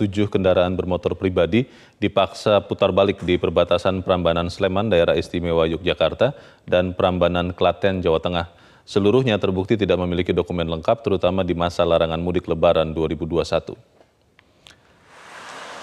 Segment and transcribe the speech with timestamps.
[0.00, 1.68] tujuh kendaraan bermotor pribadi
[2.00, 6.32] dipaksa putar balik di perbatasan Prambanan Sleman, daerah istimewa Yogyakarta,
[6.64, 8.48] dan Prambanan Klaten, Jawa Tengah.
[8.88, 13.76] Seluruhnya terbukti tidak memiliki dokumen lengkap, terutama di masa larangan mudik lebaran 2021.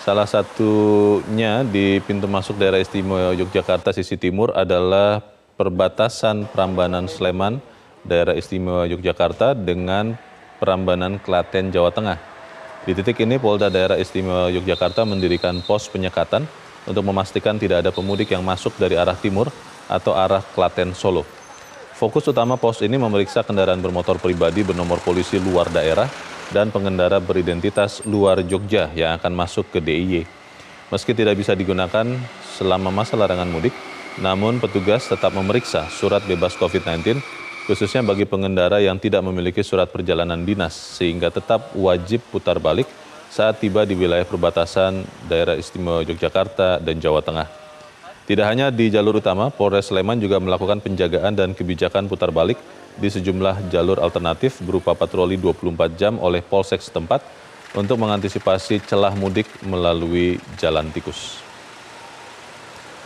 [0.01, 5.19] Salah satunya di pintu masuk daerah istimewa Yogyakarta sisi timur adalah
[5.59, 7.59] perbatasan Prambanan Sleman,
[8.07, 10.15] daerah istimewa Yogyakarta dengan
[10.57, 12.36] Prambanan Klaten, Jawa Tengah.
[12.87, 16.47] Di titik ini Polda Daerah Istimewa Yogyakarta mendirikan pos penyekatan
[16.87, 19.51] untuk memastikan tidak ada pemudik yang masuk dari arah timur
[19.91, 21.27] atau arah Klaten Solo.
[21.99, 26.07] Fokus utama pos ini memeriksa kendaraan bermotor pribadi bernomor polisi luar daerah
[26.55, 30.23] dan pengendara beridentitas luar Jogja yang akan masuk ke DIY.
[30.87, 32.07] Meski tidak bisa digunakan
[32.55, 33.75] selama masa larangan mudik,
[34.23, 37.19] namun petugas tetap memeriksa surat bebas COVID-19
[37.67, 42.87] khususnya bagi pengendara yang tidak memiliki surat perjalanan dinas, sehingga tetap wajib putar balik
[43.27, 47.51] saat tiba di wilayah perbatasan daerah istimewa Yogyakarta dan Jawa Tengah.
[48.23, 52.59] Tidak hanya di jalur utama, Polres Sleman juga melakukan penjagaan dan kebijakan putar balik
[52.95, 57.23] di sejumlah jalur alternatif berupa patroli 24 jam oleh Polsek setempat
[57.75, 61.46] untuk mengantisipasi celah mudik melalui jalan tikus.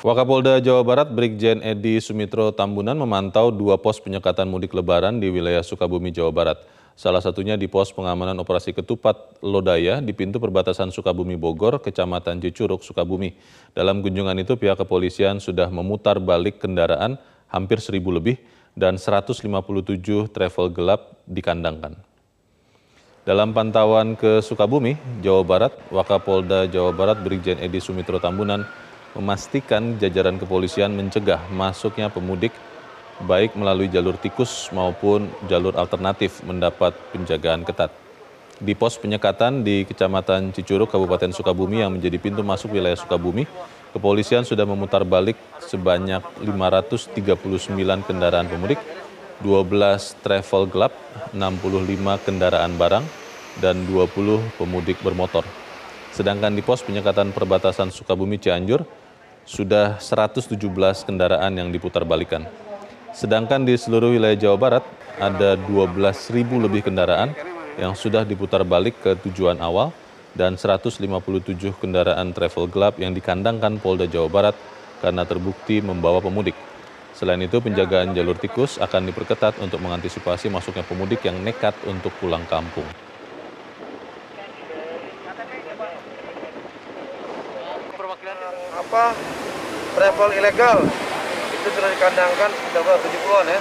[0.02, 5.61] Wakapolda Jawa Barat Brigjen Edi Sumitro Tambunan memantau dua pos penyekatan mudik lebaran di wilayah
[5.61, 6.57] Sukabumi, Jawa Barat.
[6.97, 12.81] Salah satunya di pos pengamanan operasi ketupat Lodaya di pintu perbatasan Sukabumi Bogor, Kecamatan Cicuruk,
[12.81, 13.38] Sukabumi.
[13.77, 17.22] Dalam kunjungan itu pihak kepolisian sudah memutar balik kendaraan
[17.53, 18.41] hampir seribu lebih
[18.73, 19.38] dan 157
[20.33, 21.94] travel gelap dikandangkan.
[23.22, 28.66] Dalam pantauan ke Sukabumi, Jawa Barat, Wakapolda Jawa Barat Brigjen Edi Sumitro Tambunan
[29.16, 32.56] memastikan jajaran kepolisian mencegah masuknya pemudik
[33.22, 37.94] baik melalui jalur tikus maupun jalur alternatif mendapat penjagaan ketat.
[38.62, 43.50] Di pos penyekatan di Kecamatan Cicuruk, Kabupaten Sukabumi yang menjadi pintu masuk wilayah Sukabumi,
[43.90, 45.34] kepolisian sudah memutar balik
[45.66, 48.78] sebanyak 539 kendaraan pemudik,
[49.41, 50.94] 12 travel gelap,
[51.34, 53.06] 65 kendaraan barang,
[53.58, 55.41] dan 20 pemudik bermotor.
[56.14, 58.85] Sedangkan di pos penyekatan perbatasan Sukabumi Cianjur,
[59.46, 60.57] sudah 117
[61.06, 62.46] kendaraan yang diputar balikan.
[63.12, 64.84] Sedangkan di seluruh wilayah Jawa Barat
[65.19, 67.35] ada 12.000 lebih kendaraan
[67.75, 69.91] yang sudah diputar balik ke tujuan awal
[70.31, 71.03] dan 157
[71.75, 74.56] kendaraan travel gelap yang dikandangkan Polda Jawa Barat
[75.03, 76.56] karena terbukti membawa pemudik.
[77.12, 82.47] Selain itu, penjagaan jalur tikus akan diperketat untuk mengantisipasi masuknya pemudik yang nekat untuk pulang
[82.47, 82.88] kampung.
[88.91, 89.16] Apa
[89.96, 90.84] travel ilegal
[91.47, 93.59] itu sudah dikandangkan sekitar 70-an ya.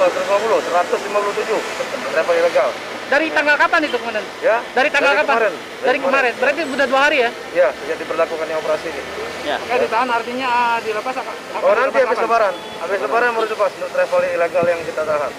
[0.00, 2.70] Oh, 150, 157 travel ilegal.
[3.12, 4.24] Dari tanggal kapan itu kemudian?
[4.40, 4.64] Ya.
[4.72, 5.34] Dari tanggal dari kapan?
[5.36, 5.54] Kemarin.
[5.84, 6.32] Dari, kemarin.
[6.40, 7.30] Berarti sudah dua hari ya?
[7.52, 9.02] Ya, sejak diberlakukannya operasi ini.
[9.44, 9.56] Ya.
[9.60, 11.32] Eh, ditahan artinya uh, dilepas apa?
[11.60, 12.54] Oh, nanti habis lebaran.
[12.80, 15.32] Habis lebaran baru dilepas untuk travel ilegal yang kita tahan.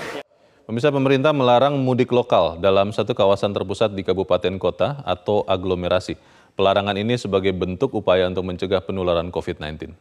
[0.69, 6.13] Pemirsa pemerintah melarang mudik lokal dalam satu kawasan terpusat di kabupaten kota atau aglomerasi.
[6.55, 9.93] Pelarangan ini sebagai bentuk upaya untuk mencegah penularan COVID-19.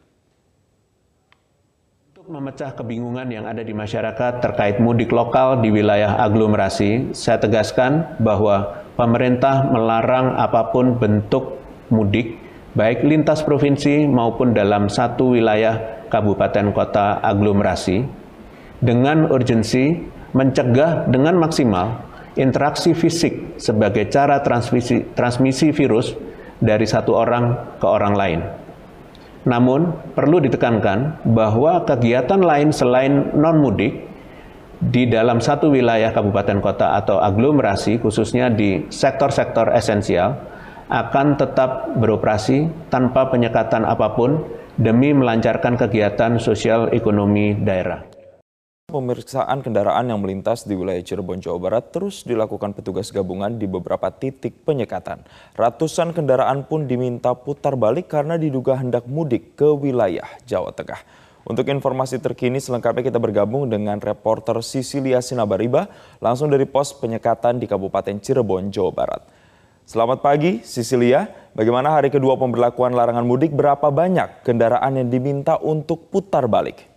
[2.13, 8.17] Untuk memecah kebingungan yang ada di masyarakat terkait mudik lokal di wilayah aglomerasi, saya tegaskan
[8.21, 11.57] bahwa pemerintah melarang apa pun bentuk
[11.89, 12.37] mudik,
[12.77, 18.03] baik lintas provinsi maupun dalam satu wilayah kabupaten kota aglomerasi,
[18.79, 19.99] dengan urgensi
[20.31, 22.05] mencegah dengan maksimal
[22.37, 26.15] interaksi fisik sebagai cara transmisi, transmisi virus
[26.59, 28.39] dari satu orang ke orang lain.
[29.47, 34.05] Namun, perlu ditekankan bahwa kegiatan lain selain non-mudik
[34.79, 40.35] di dalam satu wilayah kabupaten kota atau aglomerasi, khususnya di sektor-sektor esensial,
[40.89, 44.41] akan tetap beroperasi tanpa penyekatan apa pun
[44.79, 48.08] demi melancarkan kegiatan sosial ekonomi daerah.
[48.89, 54.09] Pemeriksaan kendaraan yang melintas di wilayah Cirebon, Jawa Barat terus dilakukan petugas gabungan di beberapa
[54.09, 55.21] titik penyekatan.
[55.53, 61.05] Ratusan kendaraan pun diminta putar balik karena diduga hendak mudik ke wilayah Jawa Tengah.
[61.45, 65.85] Untuk informasi terkini selengkapnya kita bergabung dengan reporter Sisilia Sinabariba
[66.17, 69.21] langsung dari pos penyekatan di Kabupaten Cirebon, Jawa Barat.
[69.85, 71.29] Selamat pagi, Sisilia.
[71.53, 73.53] Bagaimana hari kedua pemberlakuan larangan mudik?
[73.53, 76.89] Berapa banyak kendaraan yang diminta untuk putar balik?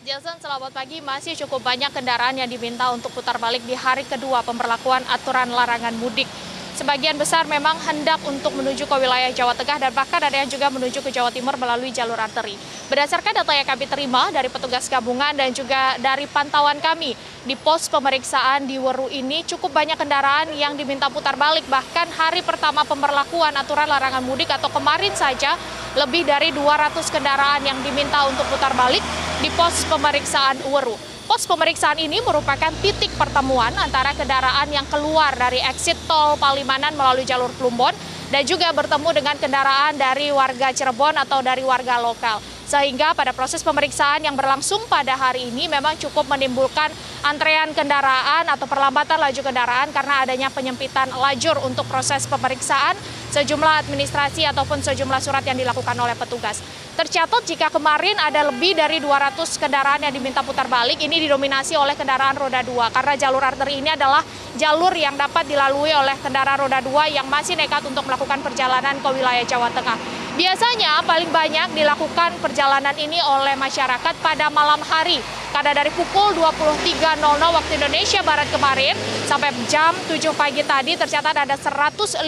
[0.00, 1.04] Jason, selamat pagi.
[1.04, 5.92] Masih cukup banyak kendaraan yang diminta untuk putar balik di hari kedua pemberlakuan aturan larangan
[6.00, 6.24] mudik.
[6.70, 10.72] sebagian besar memang hendak untuk menuju ke wilayah Jawa Tengah dan bahkan ada yang juga
[10.72, 12.56] menuju ke Jawa Timur melalui jalur arteri.
[12.88, 17.12] Berdasarkan data yang kami terima dari petugas gabungan dan juga dari pantauan kami
[17.44, 22.40] di pos pemeriksaan di Weru ini cukup banyak kendaraan yang diminta putar balik bahkan hari
[22.40, 25.60] pertama pemberlakuan aturan larangan mudik atau kemarin saja
[26.00, 29.04] lebih dari 200 kendaraan yang diminta untuk putar balik
[29.40, 30.92] di pos pemeriksaan Weru.
[31.24, 37.24] Pos pemeriksaan ini merupakan titik pertemuan antara kendaraan yang keluar dari exit tol Palimanan melalui
[37.24, 37.96] jalur Plumbon
[38.28, 42.44] dan juga bertemu dengan kendaraan dari warga Cirebon atau dari warga lokal.
[42.68, 46.92] Sehingga pada proses pemeriksaan yang berlangsung pada hari ini memang cukup menimbulkan
[47.24, 52.94] antrean kendaraan atau perlambatan laju kendaraan karena adanya penyempitan lajur untuk proses pemeriksaan
[53.32, 56.60] sejumlah administrasi ataupun sejumlah surat yang dilakukan oleh petugas.
[56.90, 61.94] Tercatat jika kemarin ada lebih dari 200 kendaraan yang diminta putar balik, ini didominasi oleh
[61.94, 64.26] kendaraan roda 2 karena jalur arteri ini adalah
[64.58, 69.06] jalur yang dapat dilalui oleh kendaraan roda 2 yang masih nekat untuk melakukan perjalanan ke
[69.06, 69.98] wilayah Jawa Tengah.
[70.34, 77.18] Biasanya paling banyak dilakukan perjalanan ini oleh masyarakat pada malam hari karena dari pukul 23.00
[77.26, 78.94] waktu Indonesia Barat kemarin
[79.26, 82.22] sampai jam 7 pagi tadi tercatat ada 156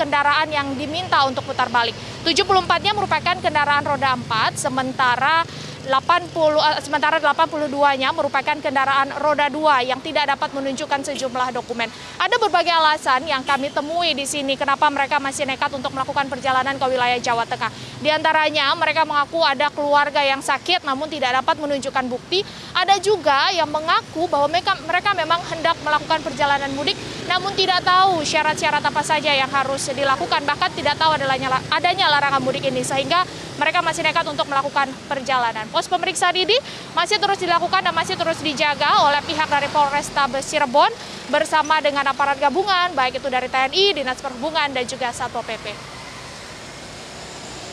[0.00, 1.92] kendaraan yang diminta untuk putar balik.
[2.22, 5.42] 74-nya merupakan kendaraan roda 4, sementara
[5.82, 11.90] 80 eh, sementara 82-nya merupakan kendaraan roda 2 yang tidak dapat menunjukkan sejumlah dokumen.
[12.22, 16.78] Ada berbagai alasan yang kami temui di sini kenapa mereka masih nekat untuk melakukan perjalanan
[16.78, 17.74] ke wilayah Jawa Tengah.
[17.98, 22.46] Di antaranya mereka mengaku ada keluarga yang sakit namun tidak dapat menunjukkan bukti.
[22.78, 26.94] Ada juga yang mengaku bahwa mereka, mereka memang hendak melakukan perjalanan mudik
[27.26, 32.42] namun tidak tahu syarat-syarat apa saja yang harus dilakukan bahkan tidak tahu adanya adanya larangan
[32.42, 33.22] mudik ini sehingga
[33.56, 35.68] mereka masih nekat untuk melakukan perjalanan.
[35.72, 36.52] Pos pemeriksaan ini
[36.92, 40.92] masih terus dilakukan dan masih terus dijaga oleh pihak dari Polrestabes Cirebon
[41.32, 45.72] bersama dengan aparat gabungan, baik itu dari TNI, Dinas Perhubungan, dan juga Satpol PP.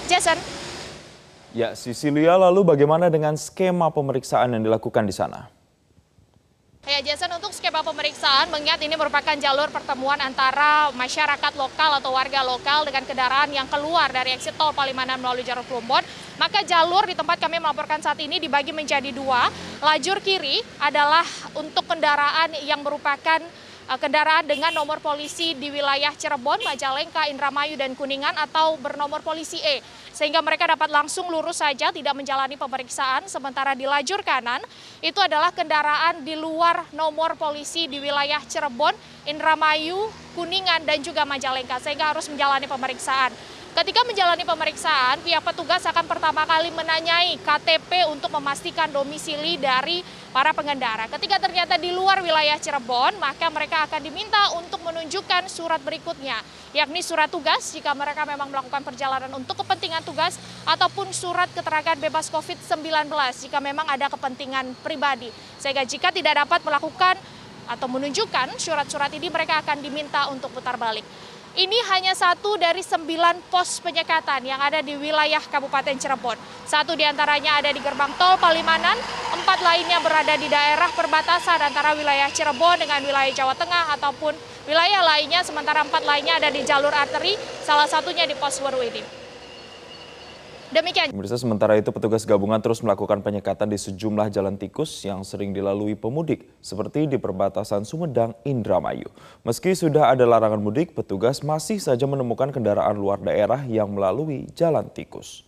[0.07, 0.39] Jason.
[1.51, 5.58] Ya, Sisilia lalu bagaimana dengan skema pemeriksaan yang dilakukan di sana?
[6.87, 12.39] Ya, Jason, untuk skema pemeriksaan, mengingat ini merupakan jalur pertemuan antara masyarakat lokal atau warga
[12.39, 15.99] lokal dengan kendaraan yang keluar dari exit tol Palimanan melalui jalur Plumbon,
[16.39, 19.51] maka jalur di tempat kami melaporkan saat ini dibagi menjadi dua.
[19.83, 21.27] Lajur kiri adalah
[21.59, 23.43] untuk kendaraan yang merupakan
[23.97, 29.81] kendaraan dengan nomor polisi di wilayah Cirebon, Majalengka, Indramayu, dan Kuningan atau bernomor polisi E.
[30.13, 33.25] Sehingga mereka dapat langsung lurus saja tidak menjalani pemeriksaan.
[33.25, 34.62] Sementara di lajur kanan
[35.01, 38.94] itu adalah kendaraan di luar nomor polisi di wilayah Cirebon,
[39.25, 41.81] Indramayu, Kuningan, dan juga Majalengka.
[41.81, 43.33] Sehingga harus menjalani pemeriksaan.
[43.69, 50.01] Ketika menjalani pemeriksaan, pihak petugas akan pertama kali menanyai KTP untuk memastikan domisili dari
[50.33, 51.06] para pengendara.
[51.06, 56.42] Ketika ternyata di luar wilayah Cirebon, maka mereka akan diminta untuk menunjukkan surat berikutnya,
[56.74, 62.33] yakni surat tugas jika mereka memang melakukan perjalanan untuk kepentingan tugas ataupun surat keterangan bebas
[62.33, 63.06] COVID-19
[63.38, 65.30] jika memang ada kepentingan pribadi.
[65.62, 67.21] Sehingga jika tidak dapat melakukan
[67.69, 71.06] atau menunjukkan surat-surat ini mereka akan diminta untuk putar balik.
[71.57, 76.37] Ini hanya satu dari sembilan pos penyekatan yang ada di wilayah Kabupaten Cirebon.
[76.69, 78.93] Satu di antaranya ada di gerbang tol Palimanan,
[79.33, 84.37] empat lainnya berada di daerah perbatasan antara wilayah Cirebon dengan wilayah Jawa Tengah ataupun
[84.69, 87.33] wilayah lainnya, sementara empat lainnya ada di jalur arteri,
[87.65, 89.19] salah satunya di pos Weru ini.
[90.69, 91.10] Demikian.
[91.10, 95.97] Pemirsa sementara itu petugas gabungan terus melakukan penyekatan di sejumlah jalan tikus yang sering dilalui
[95.97, 99.09] pemudik seperti di perbatasan Sumedang, Indramayu.
[99.42, 104.85] Meski sudah ada larangan mudik, petugas masih saja menemukan kendaraan luar daerah yang melalui jalan
[104.94, 105.42] tikus.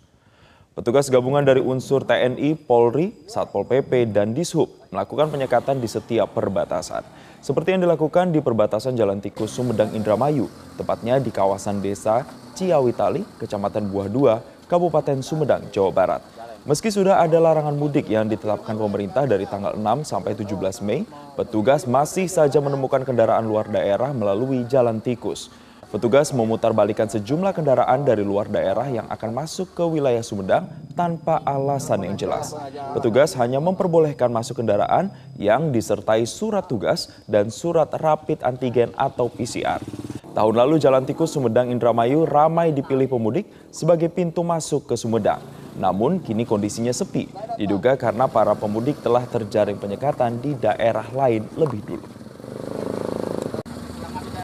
[0.73, 7.05] Petugas gabungan dari unsur TNI, Polri, Satpol PP, dan Dishub melakukan penyekatan di setiap perbatasan.
[7.45, 10.49] Seperti yang dilakukan di perbatasan Jalan Tikus Sumedang Indramayu,
[10.81, 12.25] tepatnya di kawasan desa
[12.57, 14.35] Ciawitali, Kecamatan Buah Dua,
[14.71, 16.23] Kabupaten Sumedang, Jawa Barat.
[16.63, 21.03] Meski sudah ada larangan mudik yang ditetapkan pemerintah dari tanggal 6 sampai 17 Mei,
[21.35, 25.51] petugas masih saja menemukan kendaraan luar daerah melalui jalan tikus.
[25.91, 32.07] Petugas memutarbalikan sejumlah kendaraan dari luar daerah yang akan masuk ke wilayah Sumedang tanpa alasan
[32.07, 32.55] yang jelas.
[32.95, 39.83] Petugas hanya memperbolehkan masuk kendaraan yang disertai surat tugas dan surat rapid antigen atau PCR.
[40.31, 45.43] Tahun lalu Jalan Tikus Sumedang Indramayu ramai dipilih pemudik sebagai pintu masuk ke Sumedang.
[45.75, 47.27] Namun kini kondisinya sepi,
[47.59, 52.07] diduga karena para pemudik telah terjaring penyekatan di daerah lain lebih dulu.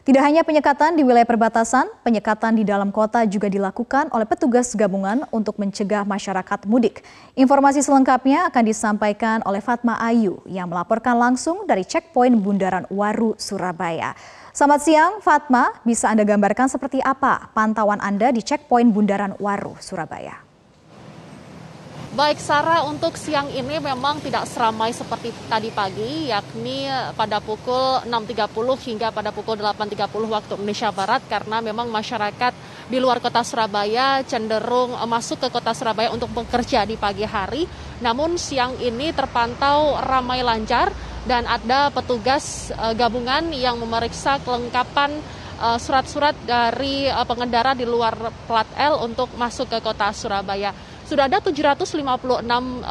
[0.07, 5.27] Tidak hanya penyekatan di wilayah perbatasan, penyekatan di dalam kota juga dilakukan oleh petugas gabungan
[5.35, 7.03] untuk mencegah masyarakat mudik.
[7.35, 14.15] Informasi selengkapnya akan disampaikan oleh Fatma Ayu yang melaporkan langsung dari checkpoint Bundaran Waru, Surabaya.
[14.57, 15.69] Selamat siang, Fatma.
[15.85, 20.33] Bisa Anda gambarkan seperti apa pantauan Anda di checkpoint Bundaran Waru, Surabaya?
[22.17, 28.49] Baik Sarah, untuk siang ini memang tidak seramai seperti tadi pagi, yakni pada pukul 6.30
[28.81, 32.57] hingga pada pukul 8.30 waktu Indonesia Barat, karena memang masyarakat
[32.89, 37.69] di luar kota Surabaya cenderung masuk ke kota Surabaya untuk bekerja di pagi hari.
[38.01, 40.89] Namun siang ini terpantau ramai lancar
[41.27, 45.19] dan ada petugas eh, gabungan yang memeriksa kelengkapan
[45.59, 48.15] eh, surat-surat dari eh, pengendara di luar
[48.47, 50.71] plat L untuk masuk ke kota Surabaya.
[51.07, 52.03] Sudah ada 756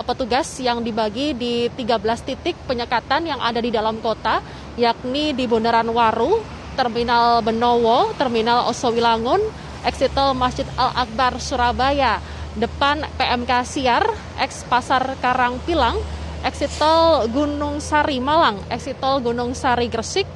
[0.09, 4.41] petugas yang dibagi di 13 titik penyekatan yang ada di dalam kota,
[4.81, 6.41] yakni di Bundaran Waru,
[6.81, 9.45] Terminal Benowo, Terminal Osowilangun,
[9.85, 12.17] Exitel Masjid Al-Akbar Surabaya,
[12.57, 14.05] depan PMK Siar,
[14.41, 16.01] ex Pasar Karang Pilang,
[16.47, 20.31] Exitel Gunung Sari Malang, Exitel Gunung Sari Gresik,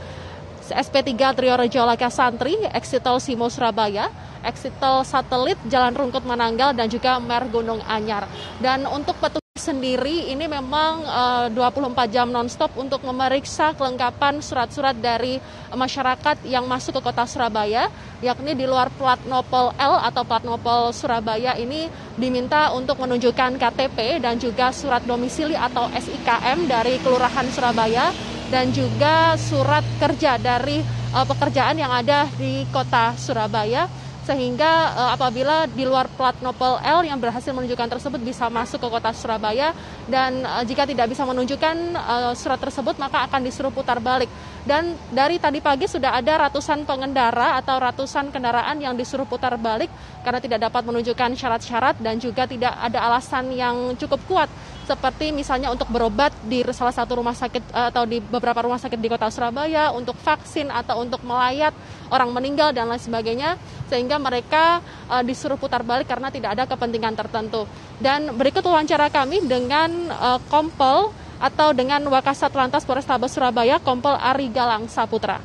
[0.66, 4.10] SP3 Trio Rejo Laka Santri, Exitel Simo Surabaya,
[4.42, 8.26] Exitel Satelit Jalan Rungkut Mananggal dan juga Mer Gunung Anyar.
[8.58, 15.36] Dan untuk petugas sendiri ini memang uh, 24 jam nonstop untuk memeriksa kelengkapan surat-surat dari
[15.68, 17.92] masyarakat yang masuk ke kota Surabaya,
[18.24, 24.24] yakni di luar plat nopol L atau plat nopol Surabaya ini diminta untuk menunjukkan KTP
[24.24, 28.16] dan juga surat domisili atau SIKM dari Kelurahan Surabaya
[28.48, 30.80] dan juga surat kerja dari
[31.12, 37.00] uh, pekerjaan yang ada di kota Surabaya sehingga uh, apabila di luar plat nopol L
[37.02, 39.72] yang berhasil menunjukkan tersebut bisa masuk ke kota Surabaya
[40.06, 44.28] dan uh, jika tidak bisa menunjukkan uh, surat tersebut maka akan disuruh putar balik.
[44.60, 49.88] Dan dari tadi pagi sudah ada ratusan pengendara atau ratusan kendaraan yang disuruh putar balik
[50.20, 54.50] karena tidak dapat menunjukkan syarat-syarat dan juga tidak ada alasan yang cukup kuat
[54.90, 59.06] seperti misalnya untuk berobat di salah satu rumah sakit atau di beberapa rumah sakit di
[59.06, 61.70] kota Surabaya, untuk vaksin atau untuk melayat
[62.10, 63.54] orang meninggal dan lain sebagainya,
[63.86, 67.70] sehingga mereka uh, disuruh putar balik karena tidak ada kepentingan tertentu.
[68.02, 74.50] Dan berikut wawancara kami dengan uh, Kompol atau dengan Wakasat Lantas Polrestabes Surabaya, Kompol Ari
[74.50, 75.38] Galang Saputra.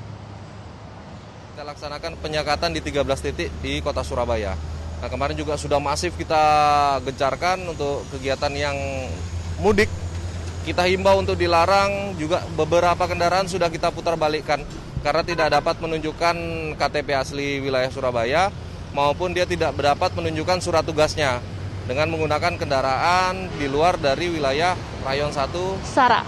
[1.53, 4.57] Kita laksanakan penyekatan di 13 titik di kota Surabaya.
[4.99, 6.43] Nah kemarin juga sudah masif kita
[7.05, 8.75] gencarkan untuk kegiatan yang
[9.59, 9.87] mudik
[10.65, 14.65] kita himbau untuk dilarang juga beberapa kendaraan sudah kita putar balikkan
[15.05, 16.35] karena tidak dapat menunjukkan
[16.81, 18.49] KTP asli wilayah Surabaya
[18.97, 21.37] maupun dia tidak dapat menunjukkan surat tugasnya
[21.85, 24.73] dengan menggunakan kendaraan di luar dari wilayah
[25.05, 26.25] rayon 1 Sarah.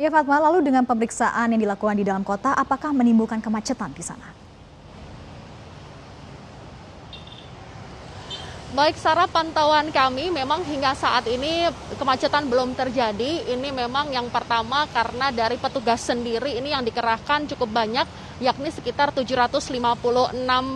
[0.00, 4.39] Ya Fatma, lalu dengan pemeriksaan yang dilakukan di dalam kota, apakah menimbulkan kemacetan di sana?
[8.70, 11.66] Baik, Sarah, pantauan kami memang hingga saat ini
[11.98, 13.50] kemacetan belum terjadi.
[13.50, 18.06] Ini memang yang pertama karena dari petugas sendiri ini yang dikerahkan cukup banyak,
[18.38, 19.74] yakni sekitar 756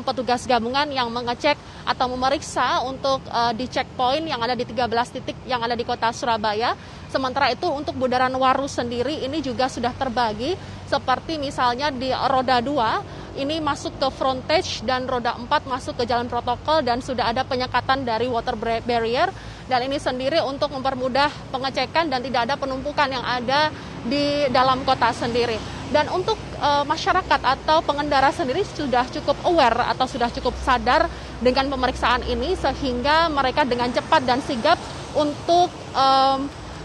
[0.03, 1.55] petugas gabungan yang mengecek
[1.87, 6.11] atau memeriksa untuk uh, di checkpoint yang ada di 13 titik yang ada di kota
[6.11, 6.75] Surabaya.
[7.15, 10.59] Sementara itu untuk Bundaran Waru sendiri ini juga sudah terbagi
[10.91, 16.31] seperti misalnya di roda 2 ini masuk ke frontage dan roda 4 masuk ke jalan
[16.31, 19.31] protokol dan sudah ada penyekatan dari water barrier
[19.65, 23.73] dan ini sendiri untuk mempermudah pengecekan dan tidak ada penumpukan yang ada
[24.05, 25.57] di dalam kota sendiri.
[25.89, 31.09] Dan untuk e, masyarakat atau pengendara sendiri sudah cukup aware atau sudah cukup sadar
[31.41, 34.77] dengan pemeriksaan ini sehingga mereka dengan cepat dan sigap
[35.17, 36.07] untuk e,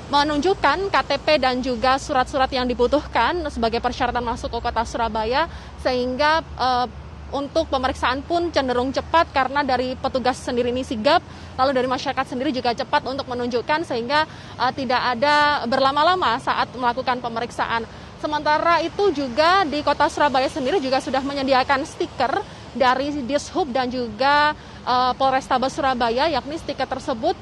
[0.10, 5.46] menunjukkan KTP dan juga surat-surat yang dibutuhkan sebagai persyaratan masuk ke kota Surabaya
[5.86, 6.90] sehingga uh,
[7.30, 11.22] untuk pemeriksaan pun cenderung cepat karena dari petugas sendiri ini sigap,
[11.62, 14.26] lalu dari masyarakat sendiri juga cepat untuk menunjukkan sehingga
[14.58, 17.86] uh, tidak ada berlama-lama saat melakukan pemeriksaan.
[18.18, 22.42] Sementara itu juga di kota Surabaya sendiri juga sudah menyediakan stiker
[22.74, 27.38] dari Dishub dan juga uh, Polrestabes Surabaya, yakni stiker tersebut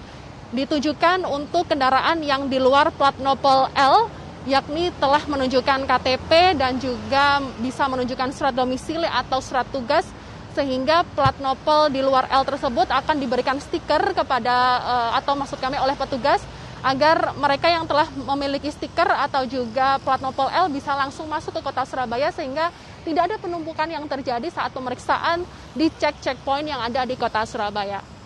[0.56, 4.08] ditujukan untuk kendaraan yang di luar plat nopol L
[4.48, 10.08] yakni telah menunjukkan KTP dan juga bisa menunjukkan surat domisili atau surat tugas
[10.56, 15.76] sehingga plat nopol di luar L tersebut akan diberikan stiker kepada uh, atau maksud kami
[15.78, 16.42] oleh petugas
[16.80, 21.62] agar mereka yang telah memiliki stiker atau juga plat nopol L bisa langsung masuk ke
[21.62, 22.72] kota Surabaya sehingga
[23.04, 25.44] tidak ada penumpukan yang terjadi saat pemeriksaan
[25.76, 28.17] di cek checkpoint yang ada di kota Surabaya.